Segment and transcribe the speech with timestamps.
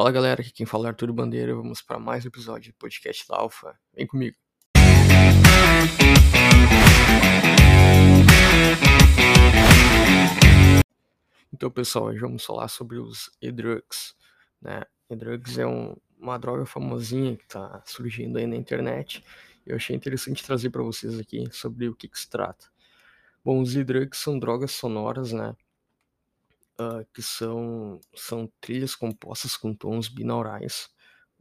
[0.00, 1.54] Fala galera, aqui quem fala é Arthur Bandeira.
[1.54, 3.78] Vamos para mais um episódio do podcast da Alpha.
[3.94, 4.36] Vem comigo.
[11.52, 14.14] Então, pessoal, hoje vamos falar sobre os e-drugs.
[14.62, 14.82] Né?
[15.10, 19.24] E-drugs é um, uma droga famosinha que está surgindo aí na internet.
[19.66, 22.66] Eu achei interessante trazer para vocês aqui sobre o que, que se trata.
[23.44, 25.54] Bom, os e-drugs são drogas sonoras, né?
[26.80, 30.88] uh, que são, são trilhas compostas com tons binaurais,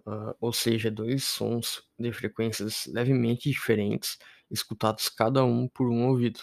[0.06, 4.18] uh, ou seja, dois sons de frequências levemente diferentes,
[4.52, 6.42] escutados cada um por um ouvido.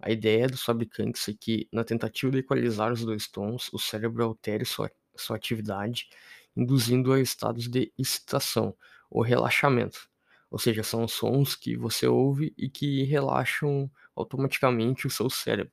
[0.00, 4.24] A ideia dos fabricantes é que, na tentativa de equalizar os dois tons, o cérebro
[4.24, 6.08] altere sua, sua atividade,
[6.56, 8.76] induzindo a estados de excitação
[9.10, 10.08] ou relaxamento.
[10.50, 15.72] Ou seja, são sons que você ouve e que relaxam automaticamente o seu cérebro.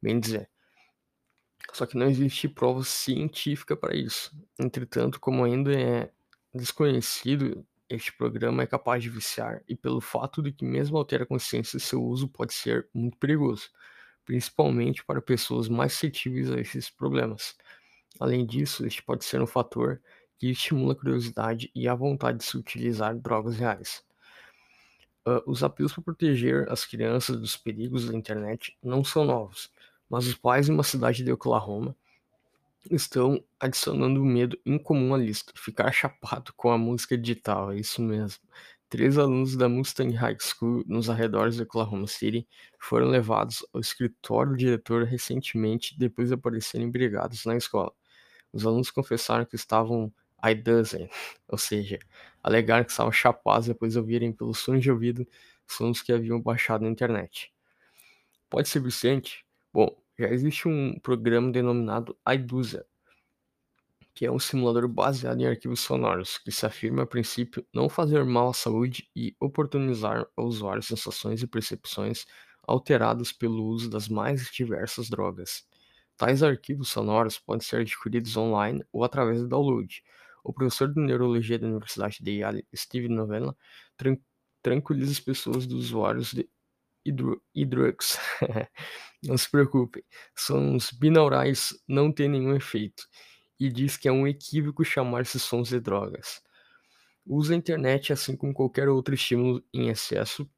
[0.00, 0.48] Bem dizer,
[1.72, 4.34] só que não existe prova científica para isso.
[4.58, 6.10] Entretanto, como ainda é
[6.54, 11.26] desconhecido, este programa é capaz de viciar, e pelo fato de que, mesmo altera a
[11.26, 13.70] consciência, seu uso pode ser muito perigoso,
[14.24, 17.54] principalmente para pessoas mais suscetíveis a esses problemas.
[18.18, 20.00] Além disso, este pode ser um fator
[20.42, 24.02] que estimula a curiosidade e a vontade de se utilizar drogas reais.
[25.24, 29.70] Uh, os apelos para proteger as crianças dos perigos da internet não são novos
[30.10, 31.96] mas os pais em uma cidade de Oklahoma
[32.90, 37.72] estão adicionando um medo incomum à lista: ficar chapado com a música digital.
[37.72, 38.42] É isso mesmo.
[38.90, 42.46] Três alunos da Mustang High School, nos arredores de Oklahoma City,
[42.78, 47.92] foram levados ao escritório do diretor recentemente depois de aparecerem brigados na escola.
[48.52, 50.12] Os alunos confessaram que estavam
[50.44, 51.08] I dozen,
[51.48, 51.98] ou seja,
[52.42, 55.26] alegaram que estavam chapados depois de ouvirem pelo som de ouvido
[55.66, 57.52] sons que haviam baixado na internet.
[58.50, 59.44] Pode ser viciante?
[59.72, 62.86] Bom, já existe um programa denominado iDuzer,
[64.14, 68.24] que é um simulador baseado em arquivos sonoros, que se afirma a princípio não fazer
[68.24, 72.26] mal à saúde e oportunizar ao usuário sensações e percepções
[72.66, 75.66] alteradas pelo uso das mais diversas drogas.
[76.16, 80.02] Tais arquivos sonoros podem ser adquiridos online ou através de download.
[80.42, 83.56] O professor de neurologia da Universidade de Yale, Steve Novella,
[83.96, 84.16] tran
[84.62, 86.48] tranquiliza as pessoas dos usuários de
[87.04, 88.16] e drugs.
[89.24, 90.04] não se preocupe,
[90.36, 93.08] sons binaurais não têm nenhum efeito
[93.58, 96.40] e diz que é um equívoco chamar esses sons de drogas.
[97.26, 100.48] Usa a internet assim como qualquer outro estímulo em excesso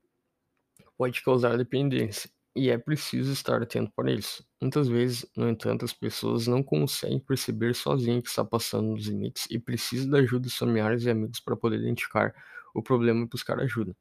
[0.97, 4.47] pode causar dependência e é preciso estar atento para isso.
[4.61, 9.47] Muitas vezes, no entanto, as pessoas não conseguem perceber sozinhas que está passando dos limites
[9.51, 12.35] e precisam da ajuda de familiares e amigos para poder identificar
[12.73, 13.95] o problema e buscar ajuda.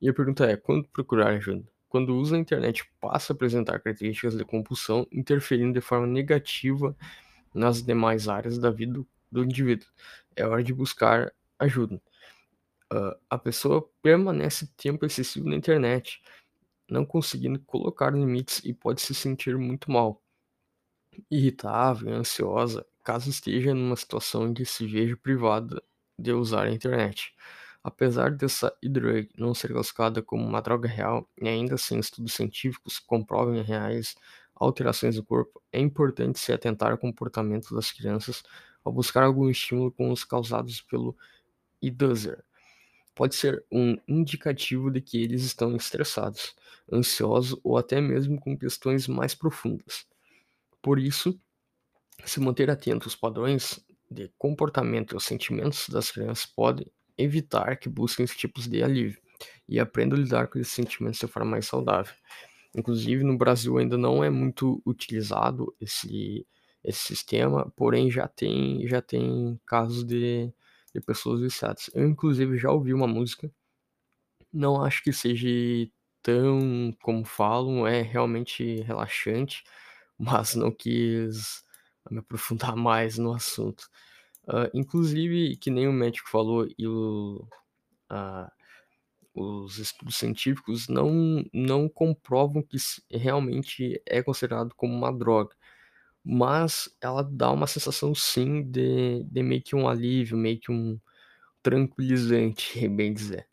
[0.00, 1.64] E a pergunta é: quando procurar ajuda?
[1.88, 6.96] Quando usa a internet passa a apresentar características de compulsão, interferindo de forma negativa
[7.54, 9.88] nas demais áreas da vida do indivíduo.
[10.34, 12.00] É hora de buscar ajuda.
[12.92, 16.22] Uh, a pessoa permanece tempo excessivo na internet,
[16.90, 20.22] não conseguindo colocar limites e pode se sentir muito mal,
[21.30, 25.82] irritável, ansiosa, caso esteja numa situação em que se veja privada
[26.18, 27.34] de usar a internet.
[27.82, 32.98] Apesar dessa e-drug não ser classificada como uma droga real e ainda assim estudos científicos
[32.98, 34.16] comprovem reais
[34.54, 38.42] alterações do corpo, é importante se atentar ao comportamento das crianças
[38.84, 41.16] ao buscar algum estímulo com os causados pelo
[41.82, 42.44] e-dozer.
[43.16, 46.54] Pode ser um indicativo de que eles estão estressados,
[46.92, 50.06] ansiosos ou até mesmo com questões mais profundas.
[50.82, 51.40] Por isso,
[52.26, 57.88] se manter atento aos padrões de comportamento e aos sentimentos das crianças pode evitar que
[57.88, 59.18] busquem esses tipos de alívio
[59.66, 62.14] e aprendam a lidar com esses sentimentos de forma mais saudável.
[62.76, 66.46] Inclusive, no Brasil ainda não é muito utilizado esse,
[66.84, 70.52] esse sistema, porém já tem, já tem casos de,
[71.00, 71.90] de pessoas viciadas.
[71.94, 73.50] Eu, inclusive, já ouvi uma música,
[74.52, 75.48] não acho que seja
[76.22, 79.62] tão como falam, é realmente relaxante,
[80.18, 81.62] mas não quis
[82.10, 83.88] me aprofundar mais no assunto.
[84.44, 87.46] Uh, inclusive, que nem o médico falou, e o,
[88.12, 88.50] uh,
[89.34, 92.76] os estudos científicos não, não comprovam que
[93.10, 95.54] realmente é considerado como uma droga.
[96.28, 100.98] Mas ela dá uma sensação sim de, de meio que um alívio, meio que um
[101.62, 103.46] tranquilizante, bem dizer.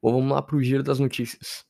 [0.00, 1.64] Bom, vamos lá para o giro das notícias.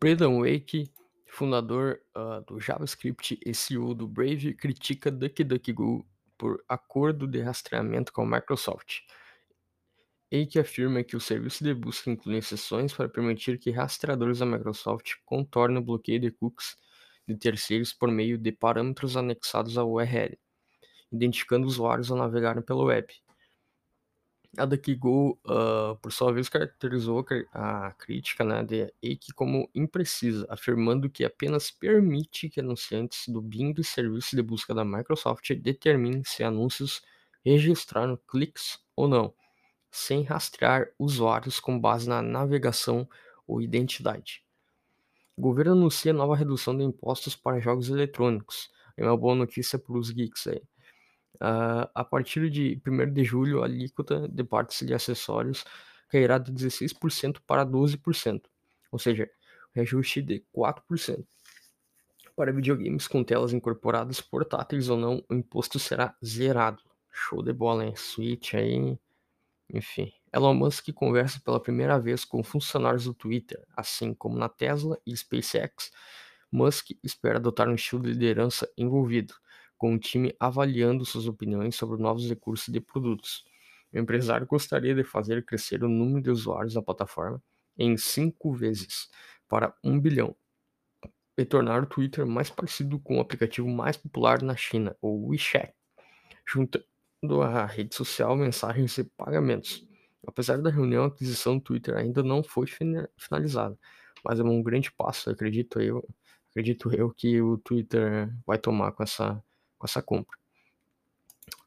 [0.00, 0.90] Braden Wake
[1.32, 6.06] fundador uh, do JavaScript e CEO do Brave, critica DuckDuckGo
[6.36, 9.00] por acordo de rastreamento com a Microsoft.
[10.32, 14.46] E que afirma que o serviço de busca inclui exceções para permitir que rastreadores da
[14.46, 16.74] Microsoft contornem o bloqueio de cookies
[17.28, 20.38] de terceiros por meio de parâmetros anexados à URL,
[21.12, 23.12] identificando usuários ao navegarem pela web.
[24.56, 31.10] A DuckDuckGo, uh, por sua vez, caracterizou a crítica né, de Eike como imprecisa, afirmando
[31.10, 36.42] que apenas permite que anunciantes do Bing e serviço de busca da Microsoft determinem se
[36.42, 37.02] anúncios
[37.44, 39.34] registraram cliques ou não,
[39.92, 43.06] sem rastrear usuários com base na navegação
[43.46, 44.42] ou identidade.
[45.36, 48.70] O governo anuncia nova redução de impostos para jogos eletrônicos.
[48.96, 50.62] É uma boa notícia para os geeks aí.
[51.34, 55.64] Uh, a partir de 1 de julho, a alíquota de partes de acessórios
[56.08, 58.42] cairá de 16% para 12%,
[58.90, 59.28] ou seja,
[59.74, 61.26] reajuste de 4%.
[62.36, 66.82] Para videogames com telas incorporadas, portáteis ou não, o imposto será zerado.
[67.10, 67.94] Show de bola, hein?
[67.94, 68.98] Switch aí,
[69.72, 70.12] enfim.
[70.32, 75.16] Elon Musk conversa pela primeira vez com funcionários do Twitter, assim como na Tesla e
[75.16, 75.90] SpaceX.
[76.50, 79.34] Musk espera adotar um estilo de liderança envolvido,
[79.78, 83.44] com o time avaliando suas opiniões sobre novos recursos de produtos.
[83.92, 87.42] O empresário gostaria de fazer crescer o número de usuários da plataforma
[87.78, 89.08] em cinco vezes,
[89.48, 90.36] para um bilhão,
[91.36, 95.72] e tornar o Twitter mais parecido com o aplicativo mais popular na China, o WeChat,
[96.46, 96.84] juntando
[97.42, 99.86] à rede social mensagens e pagamentos.
[100.26, 102.66] Apesar da reunião, a aquisição do Twitter ainda não foi
[103.16, 103.78] finalizada,
[104.24, 106.06] mas é um grande passo, acredito eu,
[106.50, 109.42] acredito eu que o Twitter vai tomar com essa
[109.78, 110.36] com essa compra.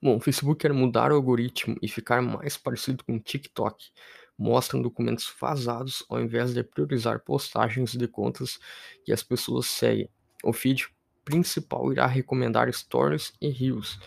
[0.02, 3.92] Bom, o Facebook quer mudar o algoritmo e ficar mais parecido com o TikTok.
[4.38, 8.57] Mostram documentos vazados ao invés de priorizar postagens de contas
[9.04, 10.10] que as pessoas seguem.
[10.44, 10.88] O feed
[11.25, 14.00] principal irá recomendar stories e reels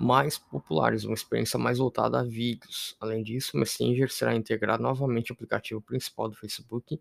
[0.00, 2.96] mais populares, uma experiência mais voltada a vídeos.
[3.00, 7.00] Além disso, o Messenger será integrado novamente ao aplicativo principal do Facebook.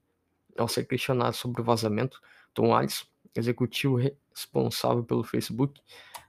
[0.57, 2.21] Ao ser questionado sobre o vazamento,
[2.53, 3.05] Tom Alice,
[3.35, 3.95] executivo
[4.31, 5.81] responsável pelo Facebook,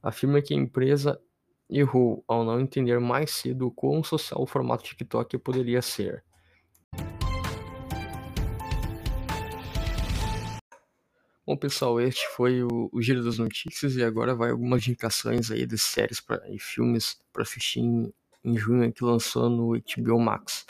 [0.03, 1.21] afirma que a empresa
[1.69, 6.25] errou ao não entender mais cedo o quão social o formato TikTok poderia ser.
[11.47, 15.67] Bom, pessoal, este foi o, o, Giro das Notícias e agora vai algumas indicações aí
[15.67, 18.11] de séries pra, e filmes para assistir em,
[18.43, 20.65] em, junho que lançou no HBO Max.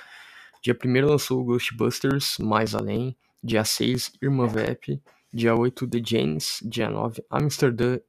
[0.60, 5.00] Dia 1 lançou Ghostbusters Mais Além, dia 6 Irmã Vep,
[5.32, 8.00] dia 8 The Janes, dia 9 Amsterdã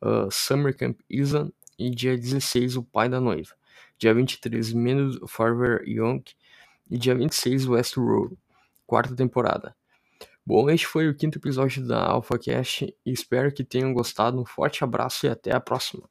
[0.00, 3.54] uh, Summer Camp Isa e dia 16 O Pai da Noiva.
[3.98, 6.22] Dia 23 Men Forever Young
[6.90, 8.38] e dia 26 Westworld,
[8.86, 9.76] quarta temporada.
[10.46, 14.38] Bom, este foi o quinto episódio da AlphaCast e espero que tenham gostado.
[14.38, 16.06] Um forte abraço e até a próxima.